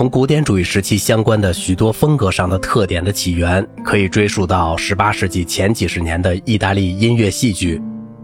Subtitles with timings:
[0.00, 7.78] 从古典主义时期相关的许多风格上的特点的起源，可以追溯到18世纪前几十年的意大利音乐戏剧。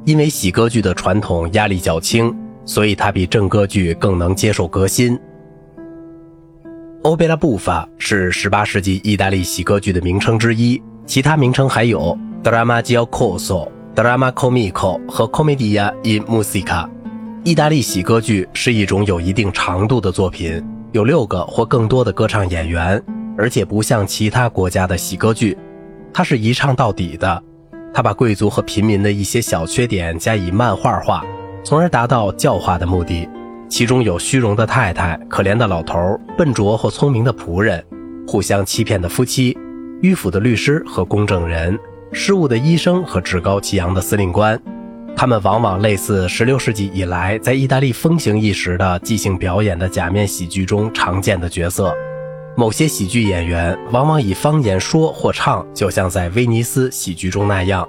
[0.07, 2.35] 因为喜歌剧的传统压力较轻，
[2.65, 5.21] 所以它比正歌剧更能接受革新。
[7.03, 16.89] 欧贝拉布法是18世纪意大利喜歌剧的名称之一，其他名称还有 Dramma giocoso、Dramma comico 和 Commedia in musica。
[17.45, 20.65] 意大利喜歌剧是一种有一定长度的作品，
[20.97, 23.03] 有六个或更多的歌唱演员，
[23.37, 25.55] 而且不像其他国家的喜歌剧，
[26.11, 27.43] 它是一唱到底的。
[27.93, 31.23] 他把贵族和平民的一些小缺点加以漫画化，
[31.63, 33.29] 从而达到教化的目的。
[33.69, 37.85] 其中有虚荣的太太、可怜的老头、笨拙或聪明的仆人、
[38.27, 39.55] 互相欺骗的夫妻、
[40.01, 41.79] 迂腐的律师和公证人、
[42.11, 44.59] 失误的医生和趾高气扬的司令官。
[45.19, 51.95] 他们往往类似16世纪以来在意大利风行一时的即兴表演的假面喜剧中常见的角色。
[52.55, 57.89] 某些喜剧演员往往以方言说或唱，就像在威尼斯喜剧中那样，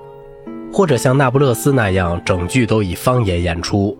[0.71, 3.97] 或者像那不勒斯那样，整剧都以方言演出。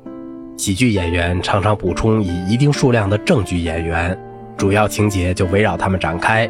[0.55, 4.17] 喜剧演员常常补充以一定数量的正剧演员，
[4.55, 6.49] 主要情节就围绕他们展开。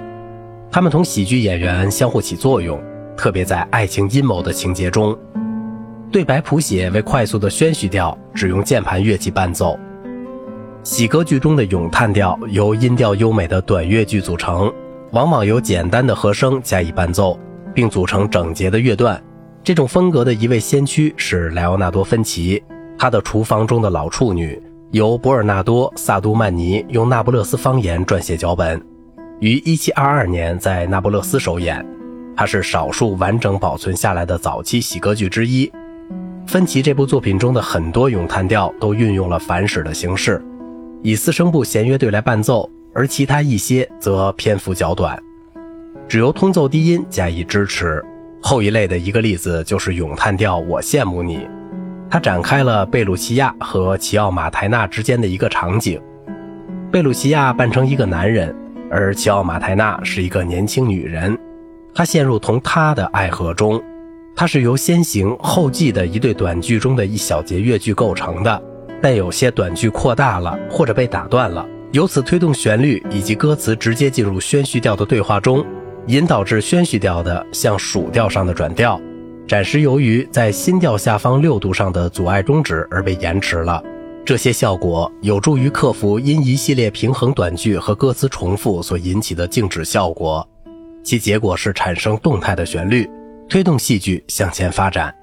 [0.71, 2.79] 他们同喜剧演员相互起作用，
[3.17, 5.17] 特别在爱情阴谋的情节中。
[6.09, 9.77] 对白谱写为快速的宣叙调，只用键盘乐器伴奏。
[10.81, 14.73] 喜歌剧中的咏叹调由音调优美的短乐句组成，
[15.11, 17.37] 往往由简单的和声加以伴奏，
[17.73, 19.21] 并组成整洁的乐段。
[19.63, 22.63] 这种风格的一位先驱是莱奥纳多·芬奇，
[22.97, 24.55] 他的《厨房中的老处女》
[24.91, 28.81] 由博尔纳多·萨都曼尼用那不勒斯方言撰写脚本，
[29.41, 31.85] 于1722年在那不勒斯首演。
[32.33, 35.69] 它是少数完整保存下来的早期喜歌剧之一。
[36.47, 40.41] 芬奇这部作品中的很多咏叹调都运用了反史的形式。
[41.03, 45.21] 以四声部弦乐队来伴奏，而其他一些则篇幅较短，
[46.07, 48.03] 只由通奏低音加以支持。
[48.41, 51.39] 后一类的一个例子就是咏叹调《我羡慕你》，
[52.09, 56.01] 它展开了贝鲁奇亚和齐奥马台纳之间的一个场景。
[56.89, 58.55] 贝鲁奇亚扮成一个男人，
[58.89, 61.37] 而齐奥马台纳是一个年轻女人，
[61.93, 63.83] 她陷入同她的爱河中。
[64.39, 68.63] 它是由先行后继的一对短句中的一小节乐句构成的。
[69.01, 75.65] 但有些短句扩大了，或者被打断了，由此推动旋律以及歌词直接进入宣叙调的对话中，
[76.05, 79.01] 引导至宣叙调的向属调上的转调，
[79.47, 83.83] 暂时由于在新调下方六度上的阻碍终止而被延迟了。
[84.23, 90.47] 这些效果有助于克服因一系列平衡短句和歌词重复所引起的静止效果，
[91.03, 93.09] 其结果是产生动态的旋律，
[93.49, 95.13] 推动戏剧向前发展。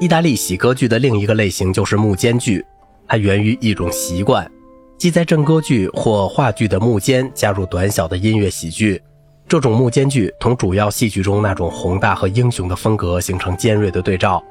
[0.00, 2.64] 意大利喜歌剧的另一个类型就是幕间剧，
[3.06, 4.50] 它源于一种习惯，
[4.98, 9.00] 即在正歌剧或话剧的幕间加入短小的音乐喜剧。
[9.46, 14.42] 这种幕间剧同主要戏剧中那种宏大和英雄的风格形成尖锐的对照，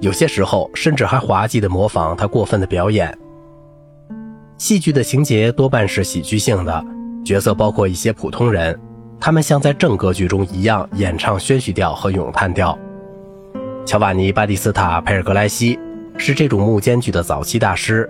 [0.00, 3.16] 有些时候甚至还滑稽地模仿他过分的表演。
[4.56, 6.84] 戏剧的情节多半是喜剧性的，
[7.24, 8.78] 角色包括一些普通人，
[9.20, 12.78] 他们像在正歌剧中一样演唱宣叙调和咏叹调。
[13.84, 15.78] 乔瓦尼·巴蒂斯塔·佩尔格莱西
[16.16, 18.08] 是这种幕间剧的早期大师，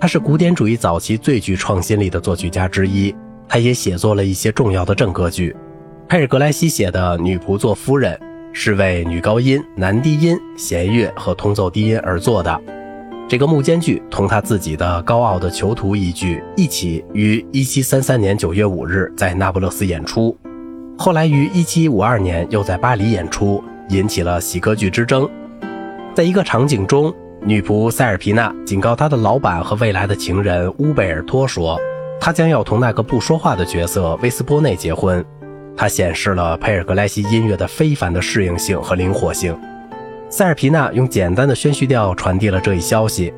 [0.00, 3.14] 他是古典主义早期最具创新力的作曲家之一。
[3.48, 5.54] 他也写作了一些重要的正歌剧。
[6.08, 8.14] 佩尔格莱西写的《女仆做夫人》
[8.52, 12.60] 是为女高音、男低音、弦乐和通奏低音而作的。
[13.26, 20.36] 这个幕间剧同他自己的《高傲的囚徒》一剧一起于1733年9月5日在那不勒斯演出，
[20.96, 23.62] 后来于1752年又在巴黎演出。
[23.90, 25.28] 引起了喜歌剧之争。
[26.14, 27.12] 在一个场景中，
[27.42, 31.78] 女仆塞尔皮娜警告她的老板和未来的情人乌贝尔托说，
[32.18, 35.22] 她将要同那个不说话的角色威斯波内结婚。
[35.76, 39.54] 他显示了佩尔格莱西音乐的非凡的适应性和灵活性。
[40.30, 43.34] 塞尔皮娜用简单的宣叙调传递了这一消息。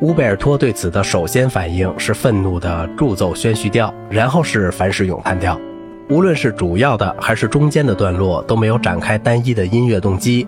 [0.00, 5.58] 乌贝尔托对此的首先反应是愤怒的助奏宣叙调，然后是反式咏叹调。
[6.10, 10.46] 无论是主要的还是中间的段落，都没有展开单一的音乐动机。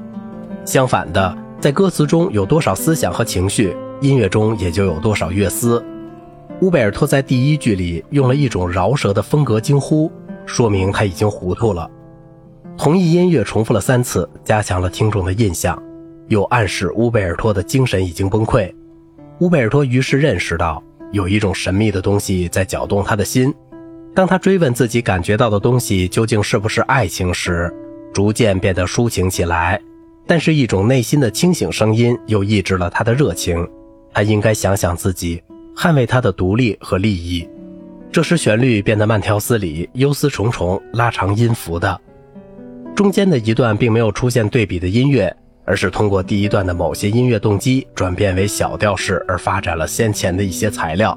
[0.64, 5.82] 相反的，在歌词中有多少思想和情绪，音乐中也就有多少乐思。
[6.60, 10.10] 乌贝尔托在第一句里用了一种饶舌的风格惊呼，
[10.44, 11.90] 说明他已经糊涂了。
[12.76, 15.82] 同一音乐重复了三次，加强了听众的印象，
[16.28, 18.70] 又暗示乌贝尔托的精神已经崩溃。
[19.40, 20.82] 乌贝尔托于是认识到，
[21.12, 23.54] 有一种神秘的东西在搅动他的心。
[24.16, 27.70] 当他追问自己感觉到的东西究竟是不是爱情时
[28.14, 29.78] 逐渐变得抒情起来
[30.26, 33.68] 但是一种内心的清醒声音又抑制了他的热情。
[34.14, 35.42] 他应该想想自己
[35.76, 37.46] 捍卫他的独立和利益。
[38.10, 42.00] 这时旋律变得慢条斯理忧思重重拉长音符的。
[42.94, 45.32] 中间的一段并没有出现对比的音乐
[45.66, 51.16] 而是通过第一段的某些音乐动机转变为小调式而发展了先前的一些材料。